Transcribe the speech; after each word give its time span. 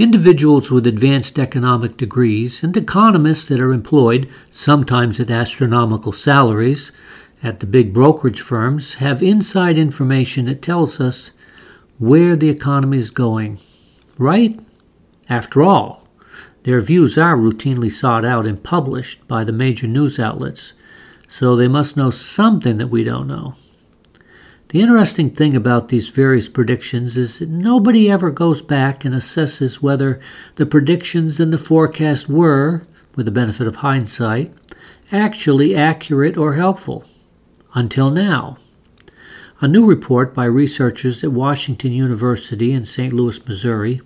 Individuals 0.00 0.70
with 0.70 0.86
advanced 0.86 1.38
economic 1.38 1.98
degrees 1.98 2.64
and 2.64 2.74
economists 2.74 3.46
that 3.48 3.60
are 3.60 3.74
employed, 3.74 4.26
sometimes 4.48 5.20
at 5.20 5.30
astronomical 5.30 6.10
salaries, 6.10 6.90
at 7.42 7.60
the 7.60 7.66
big 7.66 7.92
brokerage 7.92 8.40
firms 8.40 8.94
have 8.94 9.22
inside 9.22 9.76
information 9.76 10.46
that 10.46 10.62
tells 10.62 11.02
us 11.02 11.32
where 11.98 12.34
the 12.34 12.48
economy 12.48 12.96
is 12.96 13.10
going. 13.10 13.58
Right? 14.16 14.58
After 15.28 15.62
all, 15.62 16.08
their 16.62 16.80
views 16.80 17.18
are 17.18 17.36
routinely 17.36 17.92
sought 17.92 18.24
out 18.24 18.46
and 18.46 18.62
published 18.62 19.28
by 19.28 19.44
the 19.44 19.52
major 19.52 19.86
news 19.86 20.18
outlets, 20.18 20.72
so 21.28 21.54
they 21.54 21.68
must 21.68 21.98
know 21.98 22.08
something 22.08 22.76
that 22.76 22.88
we 22.88 23.04
don't 23.04 23.28
know. 23.28 23.54
The 24.70 24.82
interesting 24.82 25.30
thing 25.30 25.56
about 25.56 25.88
these 25.88 26.10
various 26.10 26.48
predictions 26.48 27.18
is 27.18 27.40
that 27.40 27.48
nobody 27.48 28.08
ever 28.08 28.30
goes 28.30 28.62
back 28.62 29.04
and 29.04 29.12
assesses 29.12 29.82
whether 29.82 30.20
the 30.54 30.64
predictions 30.64 31.40
and 31.40 31.52
the 31.52 31.58
forecast 31.58 32.28
were, 32.28 32.84
with 33.16 33.26
the 33.26 33.32
benefit 33.32 33.66
of 33.66 33.74
hindsight, 33.74 34.54
actually 35.10 35.74
accurate 35.74 36.36
or 36.36 36.54
helpful. 36.54 37.04
Until 37.74 38.12
now. 38.12 38.58
A 39.60 39.66
new 39.66 39.84
report 39.84 40.34
by 40.34 40.44
researchers 40.44 41.24
at 41.24 41.32
Washington 41.32 41.90
University 41.90 42.70
in 42.70 42.84
St. 42.84 43.12
Louis, 43.12 43.44
Missouri, 43.48 44.00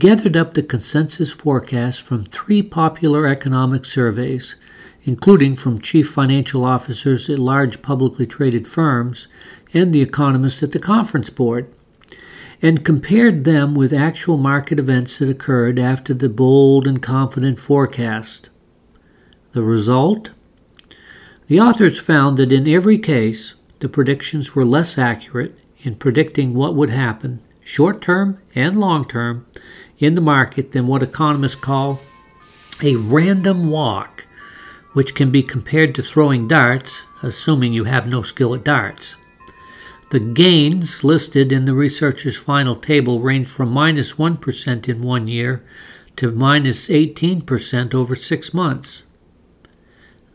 gathered 0.00 0.36
up 0.36 0.54
the 0.54 0.62
consensus 0.64 1.30
forecast 1.30 2.02
from 2.02 2.24
three 2.24 2.62
popular 2.62 3.28
economic 3.28 3.84
surveys, 3.84 4.56
including 5.04 5.54
from 5.54 5.78
chief 5.78 6.10
financial 6.10 6.64
officers 6.64 7.28
at 7.28 7.38
large 7.38 7.82
publicly 7.82 8.26
traded 8.26 8.66
firms 8.66 9.28
and 9.72 9.92
the 9.92 10.02
economists 10.02 10.62
at 10.62 10.72
the 10.72 10.78
conference 10.78 11.30
board, 11.30 11.72
and 12.62 12.84
compared 12.84 13.44
them 13.44 13.74
with 13.74 13.92
actual 13.92 14.36
market 14.36 14.78
events 14.78 15.18
that 15.18 15.28
occurred 15.28 15.78
after 15.78 16.14
the 16.14 16.28
bold 16.28 16.86
and 16.86 17.02
confident 17.02 17.58
forecast. 17.58 18.48
The 19.52 19.62
result? 19.62 20.30
The 21.46 21.60
authors 21.60 21.98
found 21.98 22.38
that 22.38 22.52
in 22.52 22.66
every 22.66 22.98
case, 22.98 23.54
the 23.80 23.88
predictions 23.88 24.54
were 24.54 24.64
less 24.64 24.96
accurate 24.96 25.58
in 25.82 25.96
predicting 25.96 26.54
what 26.54 26.74
would 26.74 26.90
happen, 26.90 27.42
short 27.62 28.00
term 28.00 28.38
and 28.54 28.80
long 28.80 29.04
term, 29.06 29.46
in 29.98 30.14
the 30.14 30.20
market 30.20 30.72
than 30.72 30.86
what 30.86 31.02
economists 31.02 31.54
call 31.54 32.00
a 32.82 32.96
random 32.96 33.70
walk, 33.70 34.26
which 34.94 35.14
can 35.14 35.30
be 35.30 35.42
compared 35.42 35.94
to 35.94 36.02
throwing 36.02 36.48
darts, 36.48 37.02
assuming 37.22 37.72
you 37.72 37.84
have 37.84 38.06
no 38.06 38.22
skill 38.22 38.54
at 38.54 38.64
darts. 38.64 39.16
The 40.10 40.20
gains 40.20 41.04
listed 41.04 41.52
in 41.52 41.64
the 41.64 41.74
researcher's 41.74 42.36
final 42.36 42.76
table 42.76 43.20
range 43.20 43.48
from 43.48 43.70
minus 43.70 44.16
1 44.16 44.38
in 44.86 45.02
one 45.02 45.28
year 45.28 45.64
to 46.16 46.30
minus 46.30 46.88
18% 46.88 47.94
over 47.94 48.14
six 48.14 48.54
months. 48.54 49.02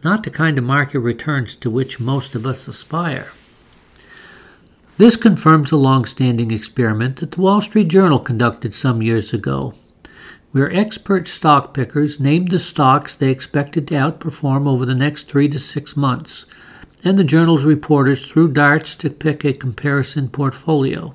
Not 0.03 0.23
the 0.23 0.30
kind 0.30 0.57
of 0.57 0.63
market 0.63 0.99
returns 0.99 1.55
to 1.57 1.69
which 1.69 1.99
most 1.99 2.35
of 2.35 2.45
us 2.45 2.67
aspire. 2.67 3.31
This 4.97 5.15
confirms 5.15 5.71
a 5.71 5.77
long 5.77 6.03
standing 6.03 6.52
experiment 6.52 7.17
that 7.17 7.31
the 7.31 7.41
Wall 7.41 7.61
Street 7.61 7.87
Journal 7.87 8.19
conducted 8.19 8.75
some 8.75 9.02
years 9.02 9.33
ago, 9.33 9.73
where 10.52 10.73
expert 10.73 11.28
stock 11.28 11.73
pickers 11.73 12.19
named 12.19 12.50
the 12.50 12.59
stocks 12.59 13.16
they 13.16 13.30
expected 13.30 13.88
to 13.88 13.95
outperform 13.95 14.67
over 14.67 14.86
the 14.86 14.95
next 14.95 15.23
three 15.23 15.47
to 15.47 15.59
six 15.59 15.95
months, 15.95 16.45
and 17.03 17.17
the 17.17 17.23
journal's 17.23 17.66
reporters 17.66 18.25
threw 18.25 18.52
darts 18.52 18.95
to 18.95 19.09
pick 19.09 19.45
a 19.45 19.53
comparison 19.53 20.27
portfolio. 20.27 21.14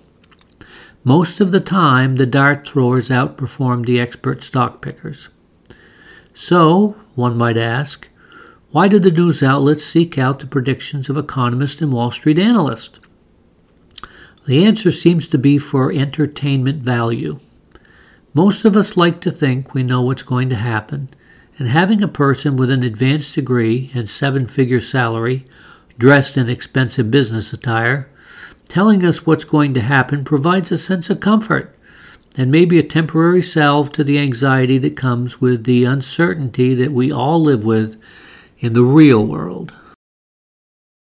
Most 1.03 1.41
of 1.41 1.53
the 1.53 1.61
time, 1.61 2.17
the 2.17 2.27
dart 2.27 2.67
throwers 2.67 3.11
outperformed 3.11 3.87
the 3.87 4.01
expert 4.01 4.43
stock 4.43 4.81
pickers. 4.81 5.29
So, 6.33 6.97
one 7.15 7.37
might 7.37 7.59
ask, 7.59 8.09
why 8.71 8.89
do 8.89 8.99
the 8.99 9.11
news 9.11 9.43
outlets 9.43 9.85
seek 9.85 10.17
out 10.17 10.39
the 10.39 10.47
predictions 10.47 11.09
of 11.09 11.17
economists 11.17 11.83
and 11.83 11.93
Wall 11.93 12.11
Street 12.11 12.39
analysts? 12.39 12.99
The 14.47 14.65
answer 14.65 14.91
seems 14.91 15.29
to 15.29 15.39
be 15.39 15.59
for 15.59 15.93
entertainment 15.93 16.83
value. 16.83 17.39
Most 18.37 18.65
of 18.65 18.77
us 18.77 18.97
like 18.97 19.21
to 19.21 19.31
think 19.31 19.75
we 19.75 19.85
know 19.85 20.03
what's 20.03 20.25
going 20.25 20.49
to 20.49 20.57
happen, 20.57 21.09
and 21.57 21.69
having 21.69 22.03
a 22.03 22.09
person 22.09 22.57
with 22.57 22.69
an 22.69 22.83
advanced 22.83 23.37
degree 23.37 23.93
and 23.95 24.11
seven 24.11 24.49
figure 24.49 24.81
salary, 24.81 25.47
dressed 25.99 26.37
in 26.37 26.49
expensive 26.49 27.13
business 27.13 27.53
attire, 27.53 28.09
telling 28.69 29.05
us 29.05 29.25
what's 29.25 29.45
going 29.45 29.73
to 29.75 29.81
happen 29.81 30.25
provides 30.25 30.73
a 30.73 30.77
sense 30.77 31.09
of 31.11 31.21
comfort 31.21 31.79
and 32.37 32.51
maybe 32.51 32.77
a 32.77 32.83
temporary 32.83 33.41
salve 33.41 33.93
to 33.93 34.03
the 34.03 34.19
anxiety 34.19 34.79
that 34.79 34.97
comes 34.97 35.41
with 35.41 35.63
the 35.63 35.85
uncertainty 35.85 36.75
that 36.75 36.91
we 36.91 37.13
all 37.13 37.41
live 37.41 37.65
with 37.65 38.01
in 38.59 38.73
the 38.73 38.83
real 38.83 39.25
world. 39.25 39.73